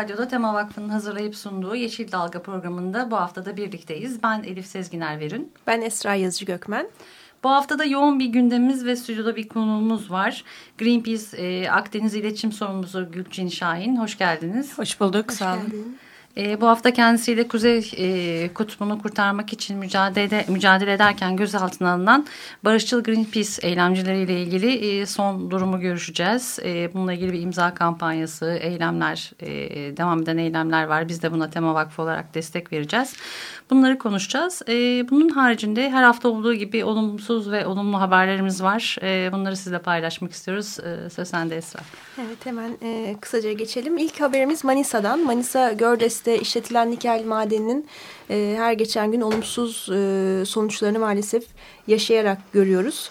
[0.00, 4.22] Radyo'da Tema Vakfı'nın hazırlayıp sunduğu Yeşil Dalga programında bu haftada birlikteyiz.
[4.22, 5.52] Ben Elif Sezginer Verün.
[5.66, 6.88] Ben Esra Yazıcı Gökmen.
[7.44, 10.44] Bu haftada yoğun bir gündemimiz ve stüdyoda bir konuğumuz var.
[10.78, 13.96] Greenpeace e, Akdeniz İletişim Sorumlusu Gülçin Şahin.
[13.96, 14.78] Hoş geldiniz.
[14.78, 15.64] Hoş bulduk, Hoş sağ olun.
[15.64, 15.98] Geldin.
[16.40, 22.26] E, bu hafta kendisiyle Kuzey e, Kutbu'nu kurtarmak için mücadele, mücadele ederken gözaltına alınan
[22.64, 26.58] Barışçıl Greenpeace eylemcileriyle ilgili e, son durumu görüşeceğiz.
[26.64, 29.48] E, bununla ilgili bir imza kampanyası, eylemler, e,
[29.96, 31.08] devam eden eylemler var.
[31.08, 33.16] Biz de buna Tema Vakfı olarak destek vereceğiz.
[33.70, 34.62] Bunları konuşacağız.
[34.68, 34.72] E,
[35.10, 38.96] bunun haricinde her hafta olduğu gibi olumsuz ve olumlu haberlerimiz var.
[39.02, 40.78] E, bunları sizle paylaşmak istiyoruz.
[40.80, 41.80] E, söz sende Esra.
[42.18, 43.98] Evet hemen e, kısaca geçelim.
[43.98, 45.20] İlk haberimiz Manisa'dan.
[45.20, 47.88] Manisa Gördes'te işletilen nikel madeninin
[48.30, 51.44] e, her geçen gün olumsuz e, sonuçlarını maalesef
[51.86, 53.10] yaşayarak görüyoruz.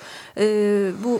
[1.03, 1.19] Bu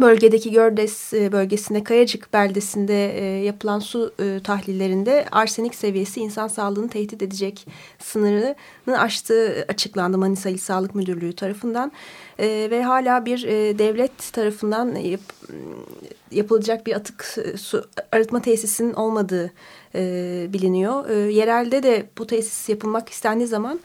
[0.00, 6.88] bölgedeki Gördes e, bölgesinde Kayacık beldesinde e, yapılan su e, tahlillerinde arsenik seviyesi insan sağlığını
[6.88, 7.66] tehdit edecek
[7.98, 8.54] sınırını
[9.00, 11.92] aştığı açıklandı Manisa İl Sağlık Müdürlüğü tarafından.
[12.38, 13.42] Ve hala bir
[13.78, 15.20] devlet tarafından yap,
[16.30, 19.52] yapılacak bir atık su arıtma tesisinin olmadığı
[20.52, 21.10] biliniyor.
[21.28, 23.80] Yerelde de bu tesis yapılmak istendiği zaman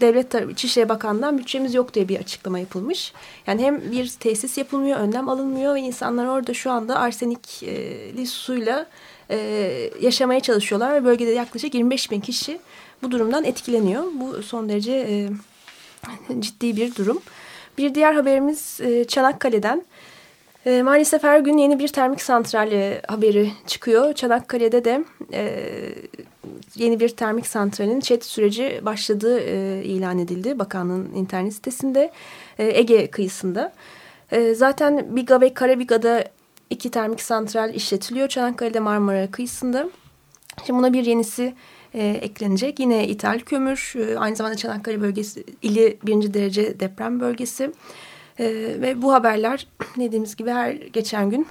[0.00, 3.12] devlet tarafı İçişleri Bakanlığı'ndan bütçemiz yok diye bir açıklama yapılmış.
[3.46, 8.86] Yani hem bir tesis yapılmıyor, önlem alınmıyor ve insanlar orada şu anda arsenikli suyla
[9.30, 12.58] e, yaşamaya çalışıyorlar ve bölgede yaklaşık 25 bin kişi
[13.02, 14.04] bu durumdan etkileniyor.
[14.14, 15.28] Bu son derece e,
[16.40, 17.22] ciddi bir durum.
[17.78, 19.82] Bir diğer haberimiz e, Çanakkale'den.
[20.66, 24.12] E, maalesef her gün yeni bir termik santral haberi çıkıyor.
[24.12, 25.70] Çanakkale'de de e,
[26.74, 32.10] yeni bir termik santralin çet süreci başladığı e, ilan edildi bakanlığın internet sitesinde
[32.58, 33.72] e, Ege kıyısında.
[34.54, 36.24] Zaten Biga ve Karabiga'da
[36.70, 39.88] iki termik santral işletiliyor Çanakkale'de Marmara kıyısında.
[40.66, 41.54] Şimdi buna bir yenisi
[41.94, 42.80] e, eklenecek.
[42.80, 47.72] Yine ithal kömür, aynı zamanda Çanakkale bölgesi ili birinci derece deprem bölgesi.
[48.40, 49.66] Ve bu haberler
[49.96, 51.46] dediğimiz gibi her geçen gün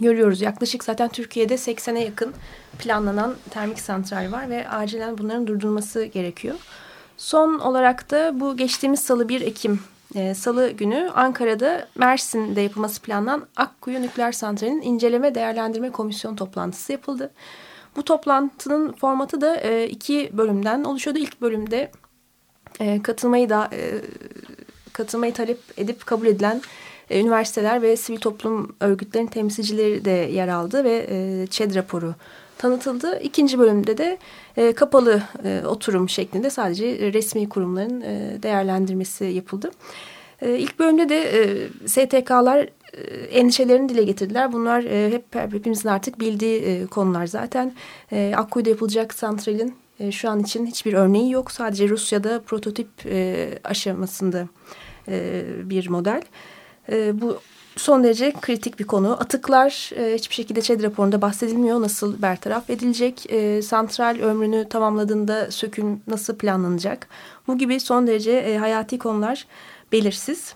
[0.00, 0.40] görüyoruz.
[0.40, 2.34] Yaklaşık zaten Türkiye'de 80'e yakın
[2.78, 6.56] planlanan termik santral var ve acilen bunların durdurulması gerekiyor.
[7.16, 9.80] Son olarak da bu geçtiğimiz salı 1 Ekim
[10.14, 17.30] e, salı günü Ankara'da Mersin'de yapılması planlanan Akkuyu Nükleer Santrali'nin inceleme değerlendirme komisyon toplantısı yapıldı.
[17.96, 21.18] Bu toplantının formatı da e, iki bölümden oluşuyordu.
[21.18, 21.90] İlk bölümde
[22.80, 24.00] e, katılmayı da e,
[24.96, 26.62] katılmayı talep edip kabul edilen
[27.10, 32.14] e, üniversiteler ve sivil toplum örgütlerinin temsilcileri de yer aldı ve e, ÇED raporu
[32.58, 33.20] tanıtıldı.
[33.20, 34.18] İkinci bölümde de
[34.56, 39.70] e, kapalı e, oturum şeklinde sadece resmi kurumların e, değerlendirmesi yapıldı.
[40.42, 44.52] E, ilk bölümde de e, STK'lar e, endişelerini dile getirdiler.
[44.52, 47.72] Bunlar e, hep hepimizin artık bildiği e, konular zaten.
[48.12, 51.50] E, Akkuyu'da yapılacak santralin e, şu an için hiçbir örneği yok.
[51.50, 54.48] Sadece Rusya'da prototip e, aşamasında
[55.08, 56.22] e, bir model.
[56.92, 57.38] E, bu
[57.76, 59.12] son derece kritik bir konu.
[59.12, 61.80] Atıklar e, hiçbir şekilde ÇED raporunda bahsedilmiyor.
[61.80, 63.26] Nasıl bertaraf edilecek?
[63.64, 67.08] Santral ömrünü tamamladığında söküm nasıl planlanacak?
[67.46, 69.46] Bu gibi son derece hayati konular
[69.92, 70.54] belirsiz.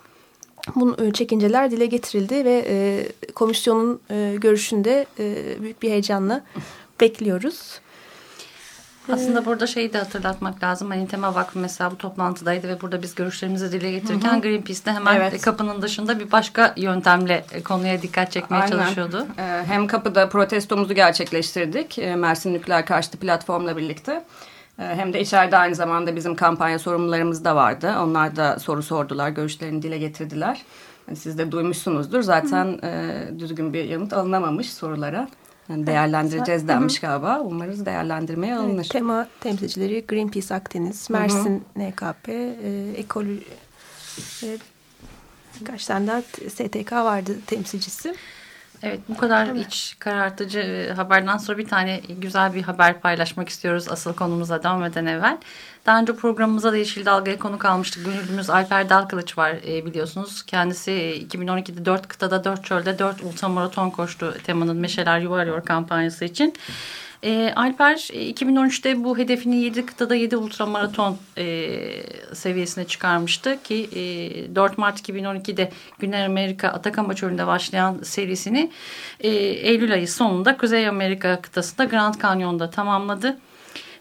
[0.75, 4.01] Bu e, çekinceler dile getirildi ve komisyonun
[4.37, 5.05] görüşünde
[5.61, 6.43] büyük bir heyecanla
[7.01, 7.79] bekliyoruz.
[9.13, 10.89] Aslında burada şeyi de hatırlatmak lazım.
[10.89, 14.41] Hani Tema Vakfı mesela bu toplantıdaydı ve burada biz görüşlerimizi dile getirirken hı hı.
[14.41, 15.41] Greenpeace'de hemen evet.
[15.41, 18.71] kapının dışında bir başka yöntemle konuya dikkat çekmeye Aynen.
[18.71, 19.27] çalışıyordu.
[19.37, 21.99] Ee, hem kapıda protestomuzu gerçekleştirdik.
[21.99, 24.23] Ee, Mersin Nükleer Karşıtı platformla birlikte.
[24.79, 27.95] Ee, hem de içeride aynı zamanda bizim kampanya sorumlularımız da vardı.
[27.99, 30.61] Onlar da soru sordular, görüşlerini dile getirdiler.
[31.07, 32.21] Yani siz de duymuşsunuzdur.
[32.21, 35.27] Zaten e, düzgün bir yanıt alınamamış sorulara.
[35.69, 37.39] Yani değerlendireceğiz denmiş galiba.
[37.39, 38.73] Umarız değerlendirmeye alınır.
[38.73, 41.91] Evet, tema temsilcileri Greenpeace Akdeniz, Mersin Hı -hı.
[41.91, 43.25] NKP, e, Ekol
[44.43, 44.57] e,
[45.63, 48.15] kaç tane daha STK vardı temsilcisi.
[48.83, 49.59] Evet bu kadar Tabii.
[49.59, 54.83] iç karartıcı e, haberden sonra bir tane güzel bir haber paylaşmak istiyoruz asıl konumuza devam
[54.83, 55.37] eden evvel.
[55.85, 58.05] Daha önce programımıza da Yeşil Dalga'ya konuk almıştık.
[58.05, 60.43] Gönüllümüz Alper Dalkılıç var e, biliyorsunuz.
[60.43, 66.53] Kendisi 2012'de 4 kıtada 4 çölde 4 ultramaraton koştu temanın Meşeler Yuvarıyor kampanyası için.
[67.23, 71.77] E, Alper 2013'te bu hedefini 7 kıtada 7 ultramaraton e,
[72.33, 78.71] seviyesine çıkarmıştı ki e, 4 Mart 2012'de Güney Amerika Atakama Çölü'nde başlayan serisini
[79.19, 83.37] e, Eylül ayı sonunda Kuzey Amerika kıtasında Grand Canyon'da tamamladı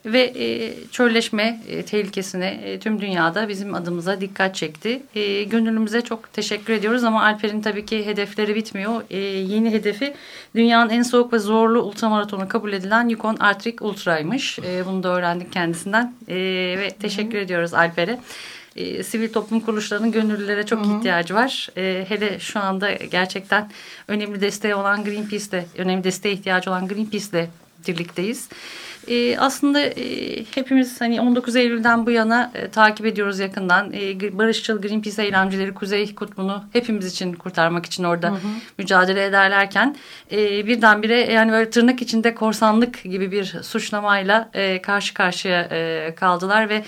[0.06, 5.02] ve e, çölleşme e, tehlikesine e, tüm dünyada bizim adımıza dikkat çekti.
[5.14, 9.02] E, gönüllümüze çok teşekkür ediyoruz ama Alper'in tabii ki hedefleri bitmiyor.
[9.10, 10.14] E, yeni hedefi
[10.54, 14.58] dünyanın en soğuk ve zorlu ultramaratonu kabul edilen Yukon Arctic Ultra'ymış.
[14.58, 16.34] E, bunu da öğrendik kendisinden e,
[16.78, 17.44] ve teşekkür Hı -hı.
[17.44, 18.18] ediyoruz Alper'e.
[18.76, 20.98] E, sivil toplum kuruluşlarının gönüllülere çok Hı -hı.
[20.98, 21.68] ihtiyacı var.
[21.76, 23.70] E, hele şu anda gerçekten
[24.08, 27.48] önemli desteği olan Greenpeace'de, önemli desteğe ihtiyacı olan Greenpeace'de
[27.88, 28.48] birlikteyiz.
[29.10, 33.92] E, aslında e, hepimiz hani 19 Eylül'den bu yana e, takip ediyoruz yakından.
[33.92, 38.48] E, barışçıl Greenpeace eylemcileri Kuzey Kutbu'nu hepimiz için kurtarmak için orada hı hı.
[38.78, 39.96] mücadele ederlerken
[40.32, 46.68] e, birdenbire yani böyle tırnak içinde korsanlık gibi bir suçlamayla e, karşı karşıya e, kaldılar
[46.68, 46.84] ve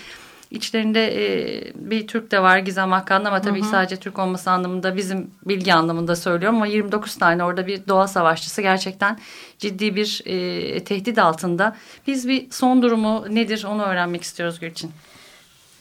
[0.53, 3.69] İçlerinde e, bir Türk de var Gizem Hakan ama tabii hı hı.
[3.71, 8.63] sadece Türk olması anlamında bizim bilgi anlamında söylüyorum ama 29 tane orada bir doğa savaşçısı
[8.63, 9.19] gerçekten
[9.59, 11.77] ciddi bir e, tehdit altında.
[12.07, 14.91] Biz bir son durumu nedir onu öğrenmek istiyoruz Gülçin.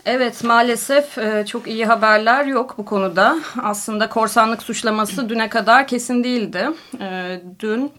[0.06, 3.40] Evet maalesef e, çok iyi haberler yok bu konuda.
[3.64, 6.70] Aslında korsanlık suçlaması düne kadar kesin değildi.
[7.00, 7.92] E, dün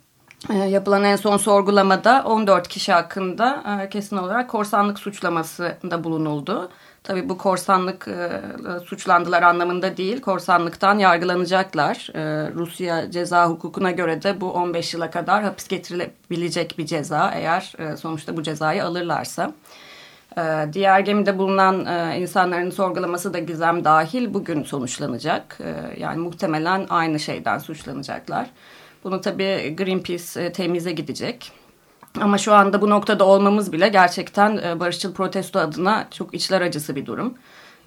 [0.48, 6.70] yapılan en son sorgulamada 14 kişi hakkında e, kesin olarak korsanlık suçlamasında bulunuldu.
[7.02, 8.40] Tabii bu korsanlık e,
[8.84, 12.10] suçlandılar anlamında değil, korsanlıktan yargılanacaklar.
[12.14, 17.72] E, Rusya ceza hukukuna göre de bu 15 yıla kadar hapis getirilebilecek bir ceza eğer
[17.78, 19.52] e, sonuçta bu cezayı alırlarsa.
[20.38, 20.42] E,
[20.72, 25.58] diğer gemide bulunan e, insanların sorgulaması da gizem dahil bugün sonuçlanacak.
[25.60, 28.50] E, yani muhtemelen aynı şeyden suçlanacaklar.
[29.04, 31.52] Bunu tabii Greenpeace e, temize gidecek.
[32.20, 36.96] Ama şu anda bu noktada olmamız bile gerçekten e, barışçıl protesto adına çok içler acısı
[36.96, 37.34] bir durum.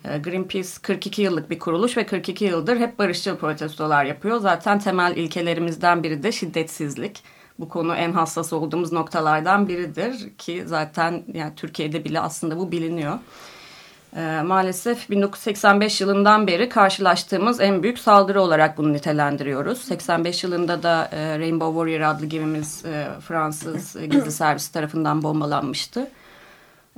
[0.06, 4.40] E, Greenpeace 42 yıllık bir kuruluş ve 42 yıldır hep barışçıl protestolar yapıyor.
[4.40, 7.24] Zaten temel ilkelerimizden biri de şiddetsizlik.
[7.60, 13.20] Bu konu en hassas olduğumuz noktalardan biridir ki zaten yani Türkiye'de bile aslında bu biliniyor.
[14.16, 19.82] E, maalesef 1985 yılından beri karşılaştığımız en büyük saldırı olarak bunu nitelendiriyoruz.
[19.82, 26.10] 85 yılında da e, Rainbow Warrior adlı gemimiz e, Fransız e, gizli servisi tarafından bombalanmıştı.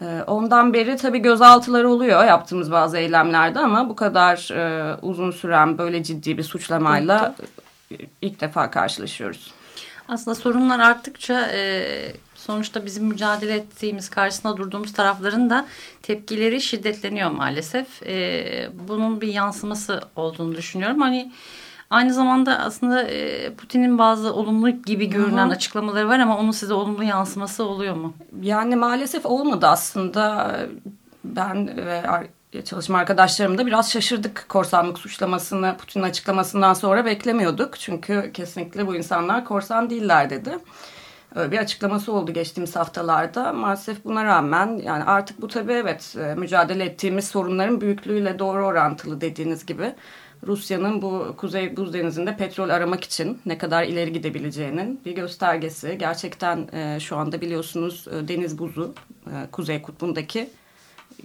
[0.02, 5.78] E, ondan beri tabii gözaltıları oluyor yaptığımız bazı eylemlerde ama bu kadar e, uzun süren
[5.78, 7.36] böyle ciddi bir suçlamayla
[8.22, 9.52] ilk defa karşılaşıyoruz.
[10.08, 15.66] Aslında sorunlar arttıkça e, sonuçta bizim mücadele ettiğimiz karşısında durduğumuz tarafların da
[16.02, 18.04] tepkileri şiddetleniyor maalesef.
[18.04, 21.02] E, bunun bir yansıması olduğunu düşünüyorum.
[21.02, 21.32] Hani
[21.90, 25.56] aynı zamanda aslında e, Putin'in bazı olumlu gibi görünen Hı -hı.
[25.56, 28.14] açıklamaları var ama onun size olumlu yansıması oluyor mu?
[28.42, 30.56] Yani maalesef olmadı aslında.
[31.24, 32.04] Ben ve
[32.66, 37.80] çalışma arkadaşlarım da biraz şaşırdık korsanlık suçlamasını Putin'in açıklamasından sonra beklemiyorduk.
[37.80, 40.58] Çünkü kesinlikle bu insanlar korsan değiller dedi
[41.36, 43.54] bir açıklaması oldu geçtiğimiz haftalarda.
[43.54, 49.22] Maalesef buna rağmen yani artık bu tabii evet e, mücadele ettiğimiz sorunların büyüklüğüyle doğru orantılı
[49.22, 49.94] dediğiniz gibi.
[50.48, 55.98] Rusya'nın bu Kuzey Buz Denizi'nde petrol aramak için ne kadar ileri gidebileceğinin bir göstergesi.
[56.00, 58.94] Gerçekten e, şu anda biliyorsunuz e, deniz buzu
[59.28, 60.50] e, Kuzey Kutbu'ndaki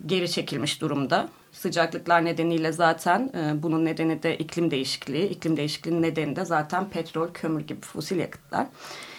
[0.06, 1.28] geri çekilmiş durumda.
[1.52, 5.28] Sıcaklıklar nedeniyle zaten e, bunun nedeni de iklim değişikliği.
[5.28, 8.66] İklim değişikliğinin nedeni de zaten petrol, kömür gibi fosil yakıtlar.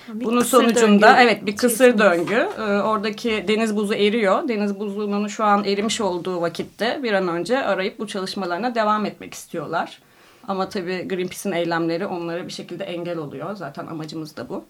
[0.07, 1.21] Bir Bunun sonucunda döngü.
[1.21, 2.47] evet bir kısır döngü.
[2.57, 4.47] Ee, oradaki deniz buzu eriyor.
[4.47, 9.33] Deniz buzunun şu an erimiş olduğu vakitte bir an önce arayıp bu çalışmalarına devam etmek
[9.33, 9.99] istiyorlar.
[10.47, 13.55] Ama tabii Greenpeace'in eylemleri onlara bir şekilde engel oluyor.
[13.55, 14.65] Zaten amacımız da bu.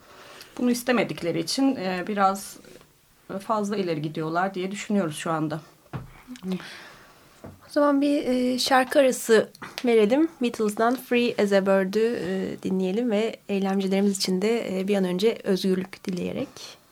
[0.58, 2.58] Bunu istemedikleri için e, biraz
[3.48, 5.60] fazla ileri gidiyorlar diye düşünüyoruz şu anda.
[7.46, 9.50] O zaman bir e, şarkı arası
[9.86, 10.28] verelim.
[10.42, 15.38] Beatles'dan Free as a Bird'ü e, dinleyelim ve eylemcilerimiz için de e, bir an önce
[15.44, 16.83] özgürlük dileyerek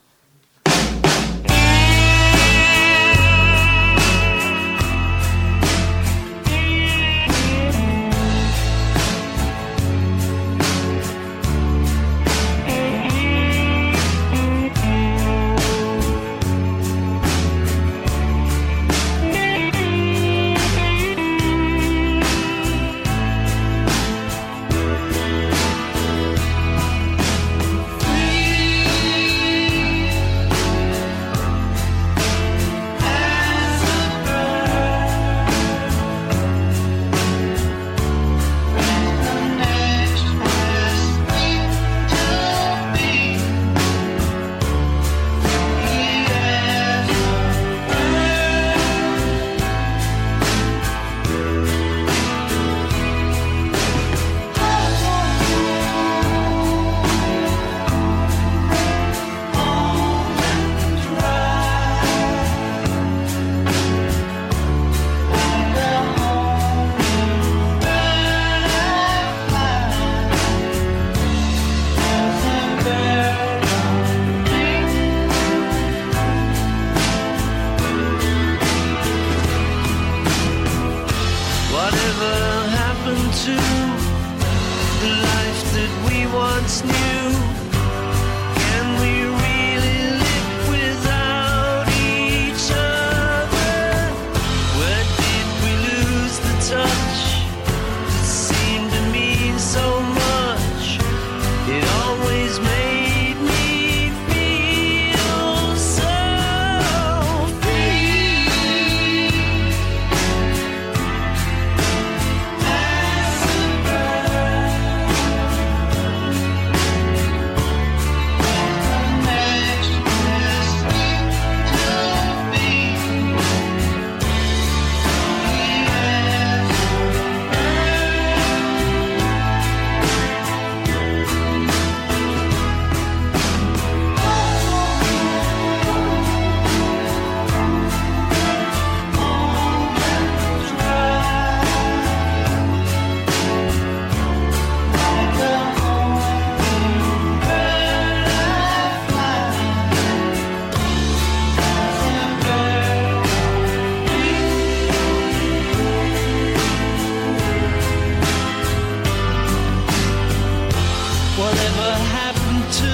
[162.71, 162.85] to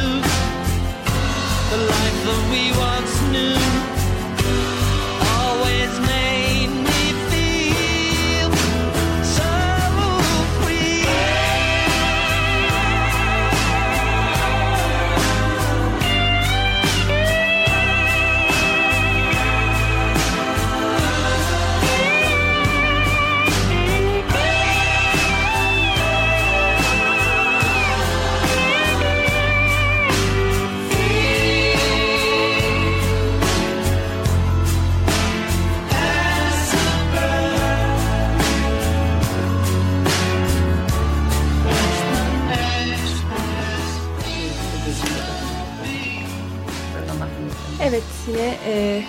[1.70, 3.67] the life that we once knew?
[47.84, 49.04] Evet yine e,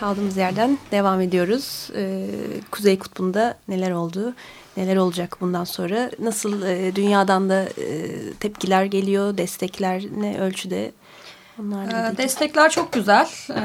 [0.00, 1.90] kaldığımız yerden devam ediyoruz.
[1.96, 2.26] E,
[2.70, 4.34] Kuzey Kutbu'nda neler oldu,
[4.76, 6.10] neler olacak bundan sonra?
[6.18, 10.92] Nasıl e, dünyadan da e, tepkiler geliyor, destekler ne ölçüde?
[11.58, 13.28] Ee, Destekler çok güzel.
[13.50, 13.60] Ee,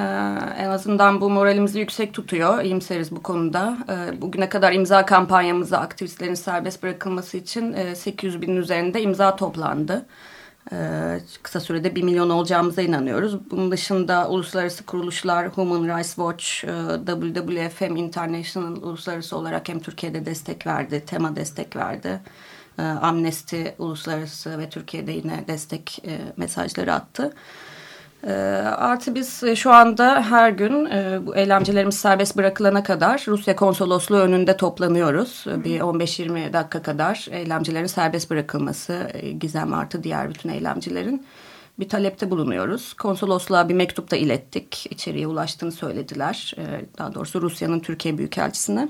[0.64, 2.64] en azından bu moralimizi yüksek tutuyor.
[2.64, 3.78] İyimseriz bu konuda.
[3.90, 10.06] Ee, bugüne kadar imza kampanyamızda aktivistlerin serbest bırakılması için e, 800 binin üzerinde imza toplandı.
[10.72, 13.52] Ee, kısa sürede 1 milyon olacağımıza inanıyoruz.
[13.52, 20.68] Bunun dışında uluslararası kuruluşlar Human Rights Watch, e, WWF International uluslararası olarak hem Türkiye'de destek
[20.68, 22.22] verdi, tema destek verdi.
[22.80, 27.34] Ee, Amnesty uluslararası ve Türkiye'de yine destek e, mesajları attı.
[28.28, 28.32] E,
[28.78, 34.18] artı biz e, şu anda her gün e, bu eylemcilerimiz serbest bırakılana kadar Rusya konsolosluğu
[34.18, 35.46] önünde toplanıyoruz.
[35.48, 41.26] E, Bir 15-20 dakika kadar eylemcilerin serbest bırakılması, e, Gizem artı diğer bütün eylemcilerin
[41.80, 42.94] bir talepte bulunuyoruz.
[42.94, 44.88] Konsolosluğa bir mektup da ilettik.
[44.90, 46.54] İçeriye ulaştığını söylediler.
[46.58, 48.90] E, daha doğrusu Rusya'nın Türkiye Büyükelçisi'ne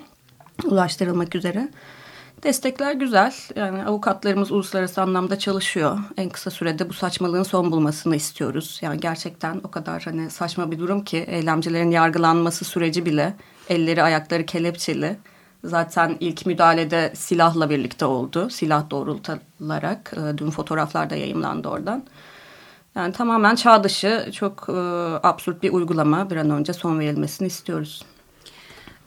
[0.64, 1.70] ulaştırılmak üzere.
[2.44, 3.34] Destekler güzel.
[3.56, 6.00] Yani avukatlarımız uluslararası anlamda çalışıyor.
[6.18, 8.80] En kısa sürede bu saçmalığın son bulmasını istiyoruz.
[8.82, 13.34] Yani gerçekten o kadar hani saçma bir durum ki eylemcilerin yargılanması süreci bile
[13.70, 15.18] elleri ayakları kelepçeli.
[15.64, 18.50] Zaten ilk müdahalede silahla birlikte oldu.
[18.50, 22.04] Silah doğrultularak e, dün fotoğraflar da yayımlandı oradan.
[22.96, 24.74] Yani tamamen çağ dışı çok e,
[25.24, 28.06] absürt bir uygulama bir an önce son verilmesini istiyoruz.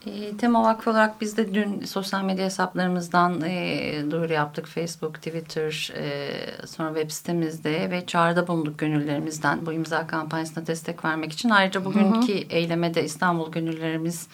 [0.07, 4.67] E, Tema Vakfı olarak biz de dün sosyal medya hesaplarımızdan e, duyuru yaptık.
[4.67, 6.31] Facebook, Twitter, e,
[6.67, 11.51] sonra web sitemizde ve çağrıda bulunduk gönüllerimizden bu imza kampanyasına destek vermek için.
[11.51, 14.29] Ayrıca bugünkü eyleme de İstanbul gönüllerimiz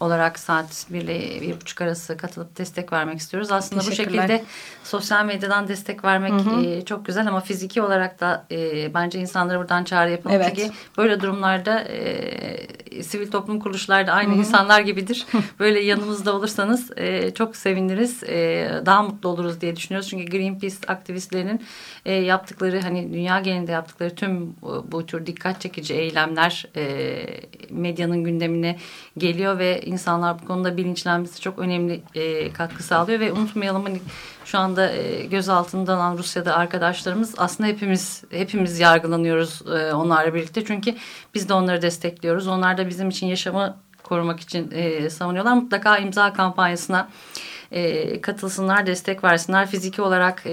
[0.00, 3.52] olarak saat 1 ile bir buçuk arası katılıp destek vermek istiyoruz.
[3.52, 4.44] Aslında bu şekilde
[4.84, 6.32] sosyal medyadan destek vermek
[6.64, 10.36] e, çok güzel ama fiziki olarak da e, bence insanlara buradan çağrı yapalım.
[10.36, 10.52] Evet.
[10.56, 12.00] Çünkü böyle durumlarda e,
[13.02, 15.26] sivil toplum kuruluşları da aynı insanlar gibidir.
[15.60, 18.22] Böyle yanımızda olursanız e, çok seviniriz.
[18.22, 20.08] E, daha mutlu oluruz diye düşünüyoruz.
[20.08, 21.62] Çünkü Greenpeace aktivistlerinin
[22.04, 27.26] e, yaptıkları hani dünya genelinde yaptıkları tüm bu, bu tür dikkat çekici eylemler e,
[27.70, 28.78] medyanın gündemine
[29.18, 34.00] geliyor ve insanlar bu konuda bilinçlenmesi çok önemli e, katkı sağlıyor ve unutmayalım hani
[34.50, 40.94] şu anda e, gözaltında olan Rusya'da arkadaşlarımız aslında hepimiz hepimiz yargılanıyoruz e, onlarla birlikte çünkü
[41.34, 42.48] biz de onları destekliyoruz.
[42.48, 45.54] Onlar da bizim için yaşamı korumak için e, savunuyorlar.
[45.54, 47.08] Mutlaka imza kampanyasına
[47.72, 49.66] e, katılsınlar, destek versinler.
[49.66, 50.52] Fiziki olarak e,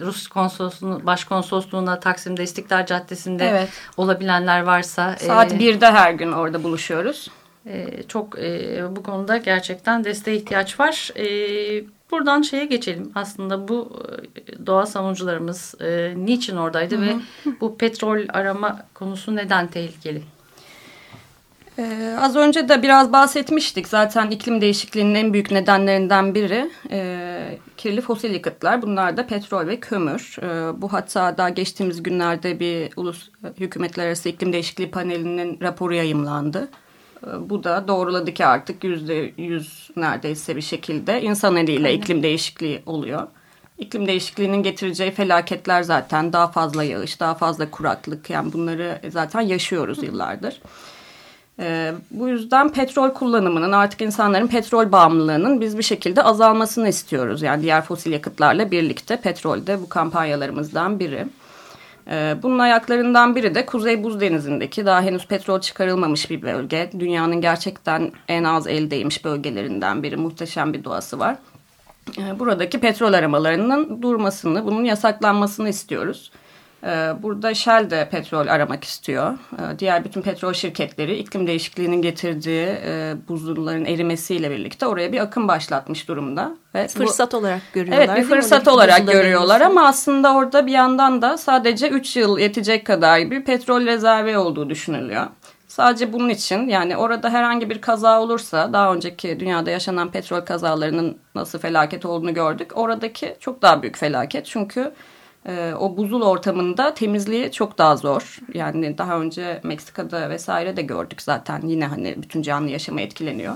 [0.00, 3.68] Rus konsolosluğu, başkonsolosluğuna Taksim'de İstiklal Caddesi'nde Evet.
[3.96, 5.16] olabilenler varsa.
[5.16, 7.30] Saat e, 1'de her gün orada buluşuyoruz.
[7.66, 11.10] E, çok e, bu konuda gerçekten desteğe ihtiyaç var.
[11.16, 13.12] E, buradan şeye geçelim.
[13.14, 14.02] Aslında bu
[14.36, 17.06] e, doğa savunucularımız e, niçin oradaydı hı hı.
[17.06, 17.14] ve
[17.60, 20.22] bu petrol arama konusu neden tehlikeli?
[21.78, 23.88] Ee, az önce de biraz bahsetmiştik.
[23.88, 28.82] Zaten iklim değişikliğinin en büyük nedenlerinden biri e, kirli fosil yakıtlar.
[28.82, 30.36] Bunlar da petrol ve kömür.
[30.42, 36.68] E, bu hatta daha geçtiğimiz günlerde bir ulus hükümetler arası iklim değişikliği panelinin raporu yayımlandı.
[37.26, 41.98] E, bu da doğruladı ki artık yüzde yüz neredeyse bir şekilde insan eliyle Aynen.
[41.98, 43.26] iklim değişikliği oluyor.
[43.78, 48.30] İklim değişikliğinin getireceği felaketler zaten daha fazla yağış, daha fazla kuraklık.
[48.30, 50.60] Yani bunları zaten yaşıyoruz yıllardır.
[51.60, 57.42] E, bu yüzden petrol kullanımının artık insanların petrol bağımlılığının biz bir şekilde azalmasını istiyoruz.
[57.42, 61.26] Yani diğer fosil yakıtlarla birlikte petrol de bu kampanyalarımızdan biri.
[62.10, 66.90] E, bunun ayaklarından biri de Kuzey Buz Denizi'ndeki daha henüz petrol çıkarılmamış bir bölge.
[66.98, 70.16] Dünyanın gerçekten en az eldeymiş bölgelerinden biri.
[70.16, 71.36] Muhteşem bir doğası var.
[72.18, 76.32] E, buradaki petrol aramalarının durmasını, bunun yasaklanmasını istiyoruz.
[76.86, 79.34] Ee, burada Shell de petrol aramak istiyor.
[79.52, 85.48] Ee, diğer bütün petrol şirketleri iklim değişikliğinin getirdiği e, buzulların erimesiyle birlikte oraya bir akım
[85.48, 86.56] başlatmış durumda.
[86.74, 88.04] Ve fırsat bu, olarak görüyorlar.
[88.04, 92.86] Evet bir fırsat olarak görüyorlar ama aslında orada bir yandan da sadece 3 yıl yetecek
[92.86, 95.26] kadar bir petrol rezervi olduğu düşünülüyor.
[95.68, 101.18] Sadece bunun için yani orada herhangi bir kaza olursa daha önceki dünyada yaşanan petrol kazalarının
[101.34, 102.70] nasıl felaket olduğunu gördük.
[102.74, 104.92] Oradaki çok daha büyük felaket çünkü
[105.48, 108.38] e, o buzul ortamında temizliği çok daha zor.
[108.54, 113.54] Yani daha önce Meksika'da vesaire de gördük zaten yine hani bütün canlı yaşama etkileniyor.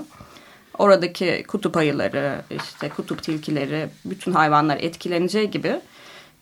[0.77, 5.81] Oradaki kutup ayıları, işte kutup tilkileri, bütün hayvanlar etkileneceği gibi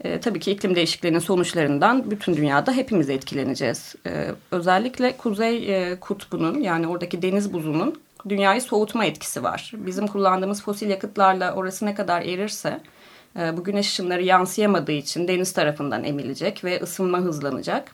[0.04, 3.96] e, tabii ki iklim değişikliğinin sonuçlarından bütün dünyada hepimiz etkileneceğiz.
[4.08, 9.72] E, özellikle kuzey e, kutbunun yani oradaki deniz buzunun dünyayı soğutma etkisi var.
[9.76, 12.99] Bizim kullandığımız fosil yakıtlarla orası ne kadar erirse ee,
[13.36, 17.92] bu güneş ışınları yansıyamadığı için deniz tarafından emilecek ve ısınma hızlanacak.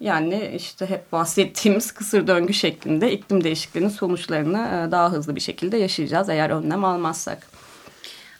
[0.00, 5.76] Yani işte hep bahsettiğimiz kısır döngü şeklinde iklim değişikliğinin sonuçlarını e, daha hızlı bir şekilde
[5.76, 7.51] yaşayacağız eğer önlem almazsak.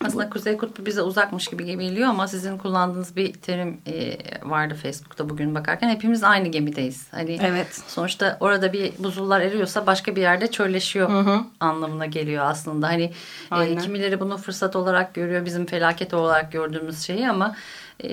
[0.07, 5.31] Aslında Kuzey Kutbu bize uzakmış gibi geliyor ama sizin kullandığınız bir terim e, vardı Facebook'ta
[5.31, 5.89] bugün bakarken.
[5.89, 7.07] Hepimiz aynı gemideyiz.
[7.11, 7.83] Hani evet.
[7.87, 11.41] Sonuçta orada bir buzullar eriyorsa başka bir yerde çölleşiyor hı hı.
[11.61, 12.89] anlamına geliyor aslında.
[12.89, 13.13] Hani
[13.61, 17.57] e, kimileri bunu fırsat olarak görüyor bizim felaket olarak gördüğümüz şeyi ama
[18.05, 18.09] e,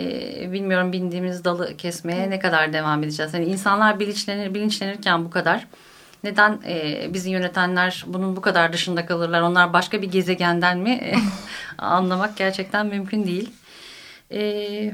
[0.52, 3.34] bilmiyorum bindiğimiz dalı kesmeye ne kadar devam edeceğiz.
[3.34, 5.68] Hani insanlar bilinçlenir, bilinçlenirken bu kadar
[6.24, 9.42] neden e, bizi yönetenler bunun bu kadar dışında kalırlar?
[9.42, 11.14] Onlar başka bir gezegenden mi?
[11.78, 13.50] anlamak gerçekten mümkün değil.
[14.32, 14.94] E,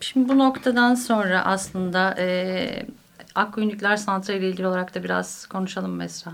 [0.00, 2.86] şimdi bu noktadan sonra aslında e,
[3.34, 6.32] Akkuyu Nükleer Santrali ile ilgili olarak da biraz konuşalım Mesra.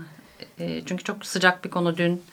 [0.59, 2.23] E, çünkü çok sıcak bir konu dün.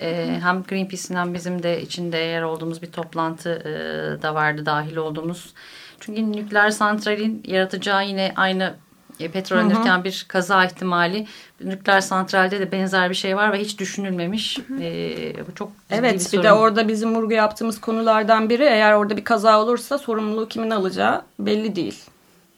[0.00, 4.96] E, hem Greenpeace'in hem bizim de içinde yer olduğumuz bir toplantı e, da vardı dahil
[4.96, 5.54] olduğumuz.
[6.00, 8.74] Çünkü nükleer santralin yaratacağı yine aynı
[9.20, 11.26] e, petrol alırken bir kaza ihtimali
[11.64, 14.58] nükleer santralde de benzer bir şey var ve hiç düşünülmemiş.
[14.80, 16.42] E, bu çok Evet bir, sorun.
[16.44, 20.70] bir de orada bizim vurgu yaptığımız konulardan biri eğer orada bir kaza olursa sorumluluğu kimin
[20.70, 22.04] alacağı belli değil.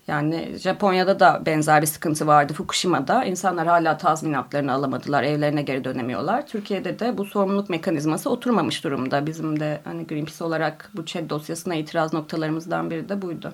[0.08, 3.24] Yani Japonya'da da benzer bir sıkıntı vardı Fukushima'da.
[3.24, 6.46] İnsanlar hala tazminatlarını alamadılar, evlerine geri dönemiyorlar.
[6.46, 9.26] Türkiye'de de bu sorumluluk mekanizması oturmamış durumda.
[9.26, 13.52] Bizim de hani Greenpeace olarak bu ÇED dosyasına itiraz noktalarımızdan biri de buydu.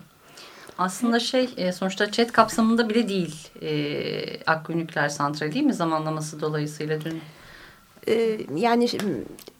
[0.78, 6.40] Aslında şey e, sonuçta chat kapsamında bile değil e, Akkuyu Nükleer Santrali değil mi zamanlaması
[6.40, 7.20] dolayısıyla dün?
[8.08, 8.88] E, yani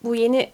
[0.05, 0.51] bu yeni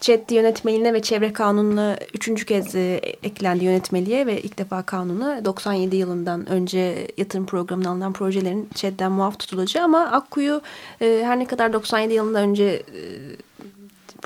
[0.00, 2.74] ÇED yönetmeliğine ve çevre kanununa üçüncü kez
[3.22, 9.38] eklendi yönetmeliğe ve ilk defa kanuna 97 yılından önce yatırım programına alınan projelerin ÇED'den muaf
[9.38, 10.60] tutulacağı ama Akkuyu
[10.98, 12.82] her ne kadar 97 yılından önce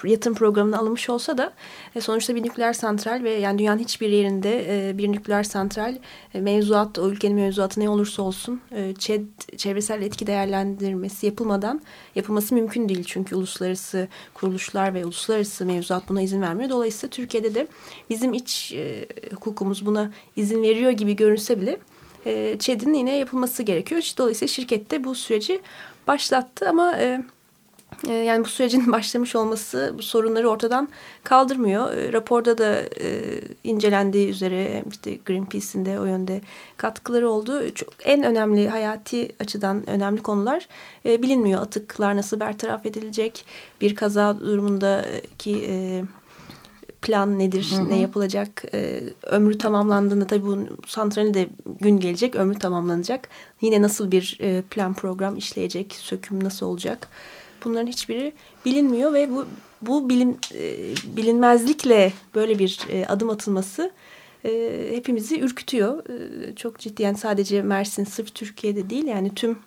[0.08, 1.52] yatırım programına alınmış olsa da
[1.94, 5.96] e, sonuçta bir nükleer santral ve yani dünyanın hiçbir yerinde e, bir nükleer santral
[6.34, 9.24] e, mevzuat, o ülkenin mevzuatı ne olursa olsun e, ÇED,
[9.56, 11.80] çevresel etki değerlendirmesi yapılmadan
[12.14, 13.04] yapılması mümkün değil.
[13.06, 16.70] Çünkü uluslararası kuruluşlar ve uluslararası mevzuat buna izin vermiyor.
[16.70, 17.66] Dolayısıyla Türkiye'de de
[18.10, 21.78] bizim iç e, hukukumuz buna izin veriyor gibi görünse bile
[22.26, 24.12] e, ÇED'in yine yapılması gerekiyor.
[24.18, 25.60] Dolayısıyla şirket de bu süreci
[26.06, 26.96] başlattı ama...
[26.96, 27.22] E,
[28.08, 30.88] ee, yani bu sürecin başlamış olması bu sorunları ortadan
[31.24, 31.94] kaldırmıyor.
[31.94, 36.40] Ee, raporda da e, incelendiği üzere işte Greenpeace'in de o yönde
[36.76, 37.74] katkıları oldu.
[37.74, 40.68] Çok, en önemli hayati açıdan önemli konular
[41.06, 41.62] e, bilinmiyor.
[41.62, 43.44] Atıklar nasıl bertaraf edilecek?
[43.80, 46.02] Bir kaza durumundaki e,
[47.02, 51.48] plan nedir, ne yapılacak, e, ömrü tamamlandığında tabii bu santralin de
[51.80, 53.28] gün gelecek, ömrü tamamlanacak.
[53.60, 57.08] Yine nasıl bir e, plan program işleyecek, söküm nasıl olacak?
[57.64, 58.32] Bunların hiçbiri
[58.64, 59.46] bilinmiyor ve bu
[59.82, 60.76] bu bilin, e,
[61.16, 63.90] bilinmezlikle böyle bir e, adım atılması
[64.44, 64.50] e,
[64.94, 66.04] hepimizi ürkütüyor.
[66.08, 69.58] E, çok ciddi yani sadece Mersin sırf Türkiye'de değil yani tüm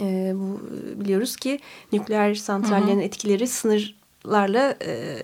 [0.00, 0.60] e, bu
[1.00, 1.58] biliyoruz ki
[1.92, 5.22] nükleer santrallerin etkileri sınırlarla e,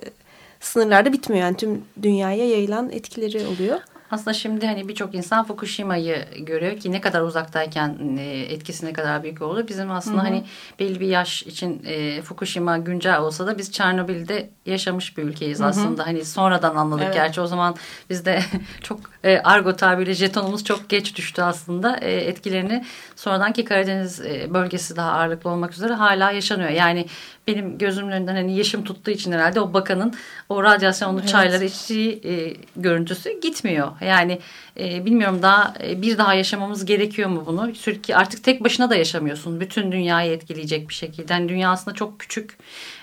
[0.60, 1.44] sınırlarda bitmiyor.
[1.44, 3.80] Yani tüm dünyaya yayılan etkileri oluyor.
[4.10, 9.22] Aslında şimdi hani birçok insan Fukushima'yı görüyor ki ne kadar uzaktayken e, etkisi ne kadar
[9.22, 9.68] büyük oldu.
[9.68, 10.44] Bizim aslında hani
[10.78, 16.06] belli bir yaş için e, Fukushima güncel olsa da biz Çernobil'de yaşamış bir ülkeyiz aslında.
[16.06, 17.14] Hani sonradan anladık Evet.
[17.14, 17.74] gerçi o zaman
[18.10, 18.40] bizde
[18.82, 21.96] çok e, argo tabiriyle jetonumuz çok geç düştü aslında.
[21.96, 22.84] E, etkilerini
[23.16, 26.70] sonradan ki Karadeniz e, bölgesi daha ağırlıklı olmak üzere hala yaşanıyor.
[26.70, 27.06] Yani
[27.46, 30.14] benim gözümün önünden hani yaşım tuttuğu için herhalde o bakanın
[30.48, 33.99] o radyasyonlu çayları içtiği e, görüntüsü gitmiyor.
[34.00, 34.38] Yani
[34.80, 37.74] e, bilmiyorum daha e, bir daha yaşamamız gerekiyor mu bunu?
[37.74, 39.60] Sürekli artık tek başına da yaşamıyorsun.
[39.60, 41.32] Bütün dünyayı etkileyecek bir şekilde.
[41.32, 42.58] Yani dünya aslında çok küçük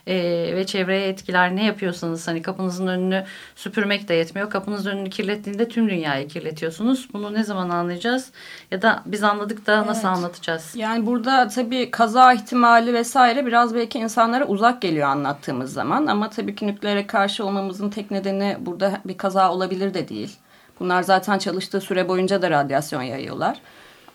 [0.08, 0.16] e,
[0.56, 4.50] ve çevreye etkiler ne yapıyorsanız hani kapınızın önünü süpürmek de yetmiyor.
[4.50, 7.08] Kapınızın önünü kirlettiğinde tüm dünyayı kirletiyorsunuz.
[7.14, 8.32] Bunu ne zaman anlayacağız?
[8.72, 10.18] Ya da biz anladık da nasıl Evet.
[10.18, 10.74] anlatacağız?
[10.76, 16.08] Yani burada tabii kaza ihtimali vesaire biraz belki insanlara uzak geliyor anlattığımız zaman.
[16.08, 20.36] Ama tabii ki nükleere karşı olmamızın tek nedeni burada bir kaza olabilir de değil.
[20.80, 23.62] Bunlar zaten çalıştığı süre boyunca da radyasyon yayıyorlar.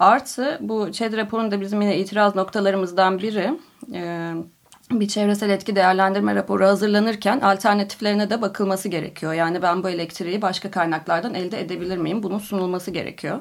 [0.00, 3.50] Artı bu ÇED raporunda bizim yine itiraz noktalarımızdan biri
[3.94, 4.32] e,
[4.90, 9.32] bir çevresel etki değerlendirme raporu hazırlanırken alternatiflerine de bakılması gerekiyor.
[9.32, 12.22] Yani ben bu elektriği başka kaynaklardan elde edebilir miyim?
[12.22, 13.40] Bunun sunulması gerekiyor.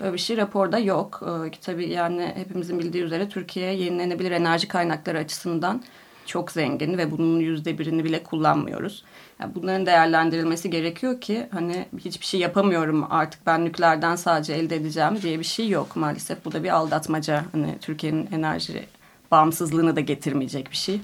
[0.00, 1.22] Böyle bir şey raporda yok.
[1.52, 5.82] Ki tabii yani hepimizin bildiği üzere Türkiye yenilenebilir enerji kaynakları açısından
[6.26, 9.04] çok zengin ve bunun yüzde birini bile kullanmıyoruz.
[9.40, 15.22] Yani bunların değerlendirilmesi gerekiyor ki hani hiçbir şey yapamıyorum artık ben nükleerden sadece elde edeceğim
[15.22, 16.44] diye bir şey yok maalesef.
[16.44, 17.44] Bu da bir aldatmaca.
[17.52, 18.86] Hani Türkiye'nin enerji
[19.30, 21.00] bağımsızlığını da getirmeyecek bir şey.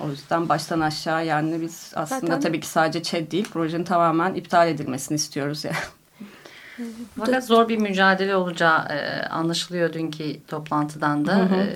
[0.00, 4.34] O yüzden baştan aşağı yani biz aslında Zaten- tabii ki sadece ÇED değil projenin tamamen
[4.34, 5.76] iptal edilmesini istiyoruz yani.
[7.18, 11.38] Fakat zor bir mücadele olacağı e, anlaşılıyor dünkü toplantıdan da.
[11.38, 11.66] E,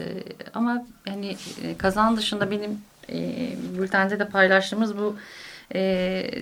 [0.54, 2.80] ama yani e, kazan dışında benim
[3.12, 5.16] e, bültende de paylaştığımız bu
[5.74, 5.80] e,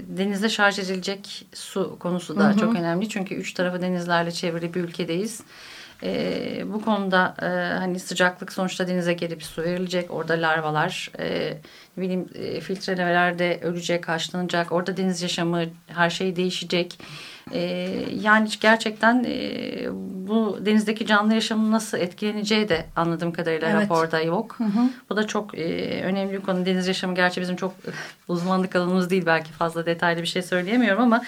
[0.08, 3.08] denize şarj edilecek su konusu da çok önemli.
[3.08, 5.40] Çünkü üç tarafı denizlerle çevrili bir ülkedeyiz.
[6.02, 7.46] E, bu konuda e,
[7.78, 10.10] hani sıcaklık sonuçta denize gelip su verilecek.
[10.10, 11.58] Orada larvalar e,
[11.96, 14.72] bileyim e, filtrelemeler de ölecek, haşlanacak.
[14.72, 16.98] Orada deniz yaşamı her şey değişecek.
[17.52, 17.60] E,
[18.22, 19.88] yani gerçekten e,
[20.28, 23.82] bu denizdeki canlı yaşamın nasıl etkileneceği de anladığım kadarıyla Evet.
[23.82, 24.58] raporda yok.
[25.10, 26.66] Bu da çok e, önemli bir konu.
[26.66, 27.74] Deniz yaşamı gerçi bizim çok
[28.28, 31.22] uzmanlık alanımız değil belki fazla detaylı bir şey söyleyemiyorum ama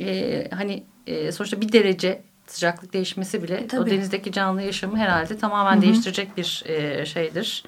[0.00, 3.90] e, hani e, sonuçta bir derece sıcaklık değişmesi bile o tabii.
[3.90, 7.64] denizdeki canlı yaşamı herhalde tamamen değiştirecek bir e, şeydir.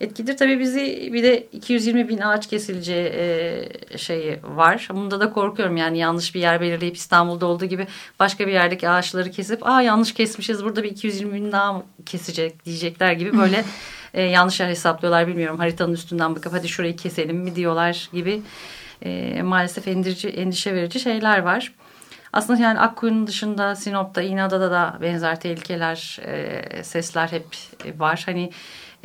[0.00, 4.88] Etkidir tabii bizi bir de 220 bin ağaç kesileceği e, şeyi var.
[4.92, 7.86] Bunda da korkuyorum yani yanlış bir yer belirleyip İstanbul'da olduğu gibi
[8.18, 12.64] başka bir yerdeki ağaçları kesip aa yanlış kesmişiz burada bir 220 bin daha mı kesecek
[12.64, 13.64] diyecekler gibi böyle
[14.14, 18.42] e, yanlış yer hesaplıyorlar bilmiyorum haritanın üstünden bakıp hadi şurayı keselim mi diyorlar gibi
[19.02, 21.72] e, maalesef endirici, endişe verici şeyler var.
[22.32, 27.46] Aslında yani Akkuyu'nun dışında Sinop'ta, İnada'da da benzer tehlikeler, e, sesler hep
[28.00, 28.22] var.
[28.26, 28.50] Hani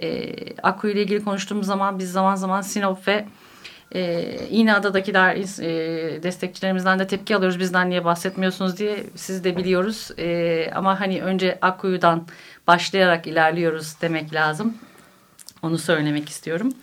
[0.02, 3.26] e, Akkuyu ile ilgili konuştuğumuz zaman biz zaman zaman Sinop ve
[3.92, 7.60] e, İnada'dakiler e, destekçilerimizden de tepki alıyoruz.
[7.60, 10.12] Bizden niye bahsetmiyorsunuz diye siz de biliyoruz.
[10.20, 12.28] E, ama hani önce Akkuyu'dan
[12.68, 14.78] başlayarak ilerliyoruz demek lazım.
[15.62, 16.74] Onu söylemek istiyorum.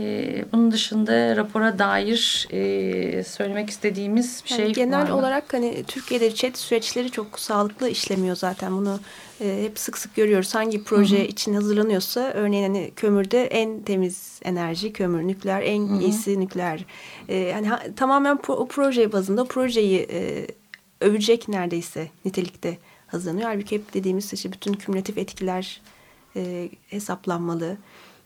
[0.00, 5.16] E, bunun dışında rapora dair e, söylemek istediğimiz bir Yani şey genel var mı?
[5.16, 8.72] olarak hani Türkiye'de chat süreçleri çok sağlıklı işlemiyor zaten.
[8.76, 9.00] Bunu
[9.40, 10.54] e, hep sık sık görüyoruz.
[10.54, 16.84] Hangi proje için hazırlanıyorsa örneğin hani kömürde en temiz enerji kömür, nükleer en iyisi nükleer.
[17.28, 20.46] E, hani ha- tamamen pro- o proje bazında projeyi e,
[21.00, 23.48] övecek neredeyse nitelikte hazırlanıyor.
[23.48, 25.80] Halbuki hep dediğimiz işte bütün kümülatif etkiler
[26.36, 27.76] e, hesaplanmalı.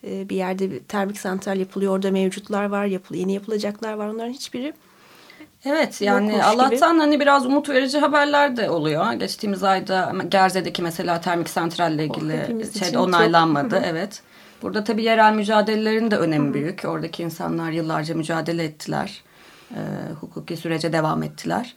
[0.05, 1.93] E, bir yerde bir termik santral yapılıyor.
[1.95, 4.09] Orada mevcutlar var, yapıl yeni yapılacaklar var.
[4.09, 4.73] Onların hiçbiri
[5.65, 9.13] Evet yani Yokmuş Allah'tan hani biraz umut verici haberler de oluyor.
[9.13, 13.71] Geçtiğimiz ayda Gerze'deki mesela termik santralle ilgili hepimiz şey onaylanmadı.
[13.77, 14.23] çok- Evet.
[14.63, 16.85] Burada tabii yerel mücadelelerin de önemi büyük.
[16.85, 19.23] Oradaki insanlar yıllarca mücadele ettiler.
[19.75, 19.77] Ee,
[20.21, 21.75] hukuki sürece devam ettiler.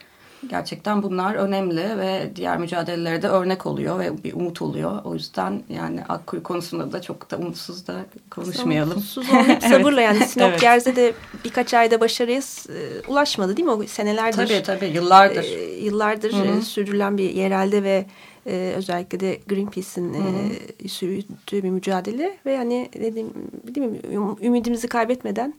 [0.50, 5.02] Gerçekten bunlar önemli ve diğer mücadelelere de örnek oluyor ve bir umut oluyor.
[5.04, 7.96] O yüzden yani Akkuyu konusunda da çok da umutsuz da
[8.30, 8.92] konuşmayalım.
[8.92, 10.62] Umutsuz olmayıp sabırla yani Sinop Evet.
[10.62, 11.14] Gerze de
[11.46, 13.72] birkaç ayda başarıya e, ulaşmadı değil mi?
[13.72, 14.48] O senelerdir.
[14.48, 15.44] Tabii tabii yıllardır.
[15.44, 16.58] e, yıllardır Hı hı.
[16.58, 18.06] e, sürdürülen bir yerelde ve
[18.48, 23.30] e, özellikle de Greenpeace'in e, sürdüğü bir mücadele ve hani dediğim
[23.76, 25.54] değil mi üm- ümidimizi kaybetmeden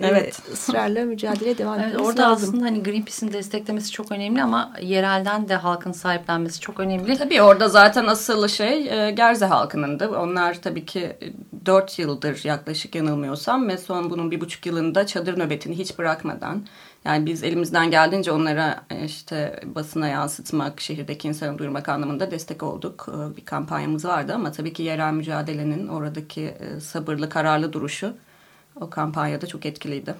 [0.00, 0.38] e, Evet.
[0.52, 2.48] ısrarla mücadeleye devam Evet, etmemiz orada lazım.
[2.48, 7.16] aslında hani Greenpeace'in desteklemesi çok önemli ama yerelden de halkın sahiplenmesi çok önemli.
[7.18, 10.08] Tabii orada zaten asıl şey e, Gerze halkınındı.
[10.18, 11.16] Onlar tabii ki
[11.66, 16.66] 4 yıldır yaklaşık yanılmıyorsam ve son bunun bir buçuk yılında çadır nöbetini hiç bırakmadan
[17.04, 23.08] yani biz elimizden geldiğince onlara e, işte basına yansıtmak, şehirdeki insanı duyurmak anlamında destek olduk.
[23.08, 28.14] E, Bir kampanyamız vardı ama tabii ki yerel mücadelenin oradaki e, sabırlı, kararlı duruşu
[28.80, 30.14] o kampanyada çok etkiliydi.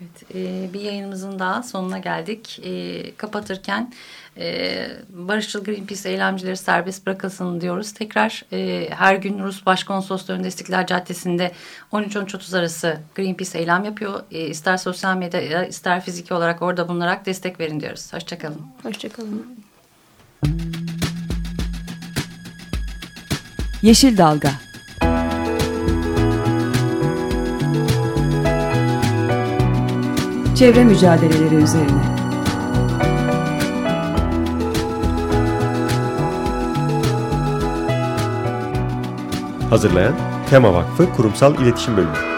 [0.00, 2.60] Evet, e, bir yayınımızın daha sonuna geldik.
[2.64, 3.92] E, kapatırken
[4.36, 7.92] e, Barışçıl Greenpeace eylemcileri serbest bırakılsın diyoruz.
[7.92, 11.52] Tekrar e, her gün Rus Başkonsolosluğu'nun İstiklal Caddesi'nde
[11.92, 14.22] 13-13.30 arası Greenpeace eylem yapıyor.
[14.30, 18.12] E, ister sosyal medyada ister fiziki olarak orada bulunarak destek verin diyoruz.
[18.12, 18.62] Hoşçakalın.
[18.82, 19.46] Hoşçakalın.
[23.82, 24.67] Yeşil Dalga
[30.58, 32.02] Çevre mücadeleleri üzerine
[39.70, 40.14] Hazırlayan
[40.50, 42.37] Tema Vakfı Kurumsal İletişim Bölümü.